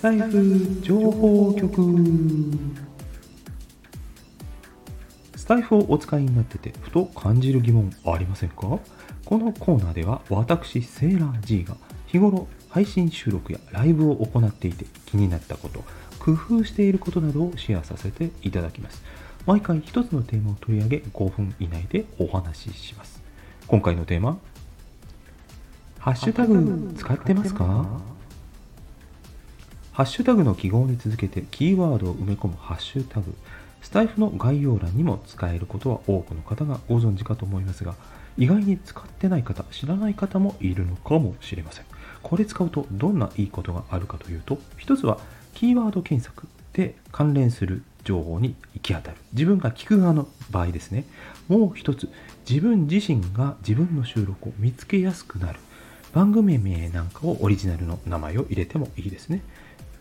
[0.00, 1.82] スタイフ情報局。
[5.36, 8.56] スタイフをお使いになっててふと感じる疑問ありませんか？
[8.56, 15.84] このコーナーでは私セーラー G が日頃配信収録やライブを行っていて気になったこと
[16.18, 19.02] 工夫していることなどをシェアさせていただきます。
[19.44, 23.22] 毎回一つのテーマを取り上げ5分以内でお話しします。
[23.66, 24.38] 今回のテーマ
[25.98, 28.00] ハッシュタグ使ってますか？
[30.00, 33.34] ハッシュタグの記号に続けてキーワードを埋め込むハッシュタグ。
[33.82, 37.94] スタイフの概要欄にも使えることは多くの方がご存知かと思いますが
[38.38, 41.84] 意外に使ってない方知らない方もいるのかもしれません。
[42.22, 45.18] これ使うとどんないいことがあるかというと一つは
[45.52, 49.18] キーワード検索で関連する情報に行き当たる。
[49.34, 51.04] 自分が聞く側の場合ですね。
[51.46, 52.08] もう一つ
[52.48, 55.60] 自分自身が自分の収録を見つけやすくなる。
[56.14, 59.42] 番組名なんかをオリジナルの名前を入れてもいいですね。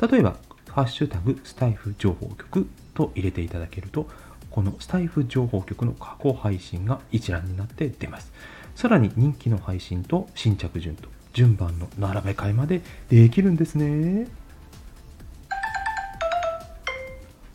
[0.00, 0.36] 例えば
[0.70, 4.08] ハッシュタグスタイフ情報局と入れていただけると
[4.50, 8.32] このスタイフ情報局の過去配信が一覧になって出ます。
[8.74, 14.28] さらに人気の配信と新着順と順番の並べ替えまでできるんですね。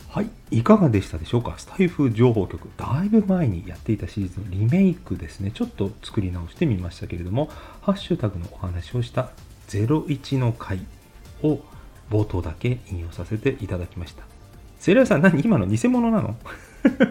[0.08, 1.54] はい、いかがでしたでしょうか？
[1.56, 5.52] スタイフ情報局、だいぶ前にやっていたシリーズのリメイクですね。
[5.52, 7.48] ちょっと作り直してみましたけれども、
[7.80, 9.30] ハッシュタグのお話をした
[9.68, 10.80] 01の回
[11.42, 11.60] を
[12.10, 14.24] 冒頭だけ引用させていただきました。
[14.78, 16.36] セイラーさん、何今の偽物なの？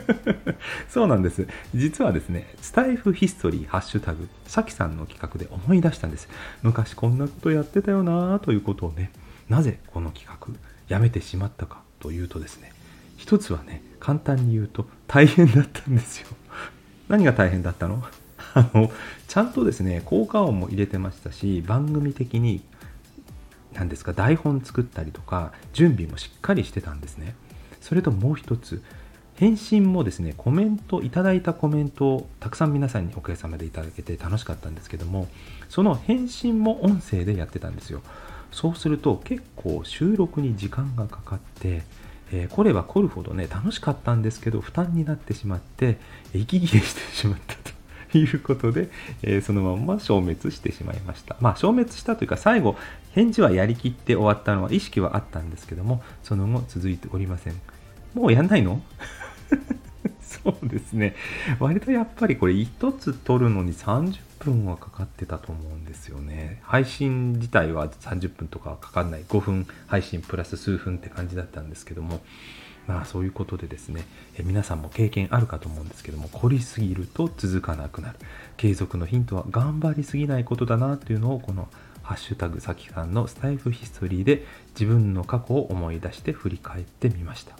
[0.90, 1.48] そうなんです。
[1.76, 6.28] 実はですね、スタイフヒストリーハッシュタグ、さきさんの企画で思い出したんです。
[6.64, 9.12] 昔こんなことやってたよなということをね、
[9.48, 10.48] なぜこの企画
[10.88, 12.72] やめてしまったかというとですね、
[13.18, 16.28] 一つはね簡単に言うと大変だったんですよ
[17.10, 18.04] 何が大変だったの？
[18.56, 18.92] あの
[19.28, 22.62] ちゃんとですね効果音も入れてましたし番組的に
[23.74, 27.36] 何ですか台本作ったりとか準備もしっかりしてたんですね。
[27.82, 28.84] それともう一つ
[29.36, 35.30] 返信もですねコメントいただいたコメントをたくさん皆さんにおかげさまでいただけて楽しかったんですけども
[35.70, 38.02] その返信も音声でやってたんですよ。
[38.52, 41.84] そうすると結構収録に時間がかかって
[42.32, 45.98] えー、来れば来るほどね、楽しかったんですけど、負担になってしまって、
[46.34, 47.56] 息切れしてしまった。
[48.18, 48.90] いうことで、
[49.22, 51.36] えー、そのまま消滅してしまいました。
[51.40, 52.76] まあ、消滅したというか、最後、
[53.12, 57.54] 返事はやりきって終わったのは意識はあったんですけども、その後続いておりません。
[58.14, 58.82] もうやんないの？
[60.22, 61.16] そうですね。
[61.60, 66.60] 割とやっぱりこれ1つ取るのに30分はかかってたと思うんですよね。
[66.64, 69.24] 配信自体は30分とかかかんない。
[69.28, 72.22] 5分配信プラス数分って感じだったんですけども、
[72.90, 74.04] まあそういうことでですね、
[74.36, 78.18] え皆さんも経験あるかと思うんですけども、凝りすぎると続かなくなる。
[78.58, 81.68] 継続のヒントは頑張りすぎないことだなっていうのをこの
[82.02, 87.56] ハッシュタグさきさんのスタイフヒストリーで自分の過去を思い出して振り返ってみました。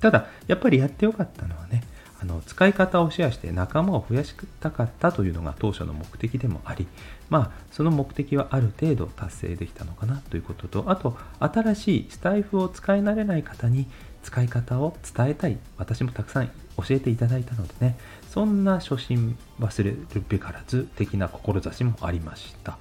[0.00, 1.84] ただ、やっぱりやってよかったのはね、
[2.22, 6.86] あの使い方をシェアして仲間を増やしたかったというのが当初の目的でもあり、
[7.28, 13.88] まあ、その目的はある程度達成できたのかなということと、あと、新しいスタイフを使い慣れない方に
[14.22, 15.58] 使い方を伝えたい。
[15.76, 17.98] 私もたくさん教えていただいたのでね、
[18.30, 22.78] そんな初心忘れるべからず的な志もありました。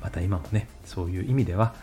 [0.00, 1.74] また今もね、そういう意味では、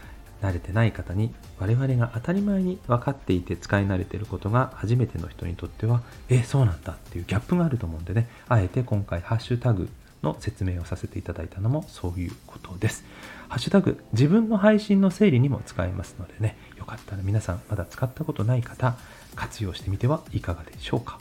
[0.41, 9.89] 慣れてない方に我々が当たり前に分かっていて使い慣れてることが初めての人にとってはえそうなんだっていうギャップがあると思うんでねあえて今回ハッシュタグ
[10.23, 13.05] の説明をさせていただいたのもそういうことです。
[13.47, 18.95] ハッシュタグ自分の配信の整理にも使えますのでねよかったら皆さんまだ使ったことない方
[19.35, 21.19] 活用してみてはいかがでしょうか。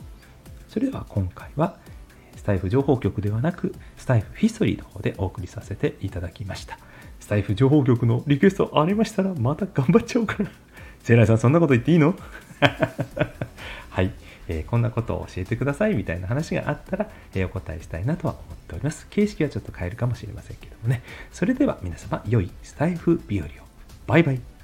[0.68, 1.76] それでは今回は
[2.36, 6.78] スタイフ情報局ではなくスタイフヒストリーの方でお送りさせていただきました。
[7.20, 10.50] スタイフ情報局のリクエストありましたら、また頑張っちゃおうかな。
[11.02, 12.14] セイライさん、そんなこと言っていいの？
[13.98, 14.12] はい、
[14.46, 19.08] えー、こんなことを教えてくださいみたいな話があったら、えー、お答えしたいなとは思っております。
[19.10, 21.02] 形式はちょっと変えるかもしれませんけどもね。
[21.32, 23.48] それでは皆様、良いスタイフ日和を。
[24.06, 24.57] バイバイ。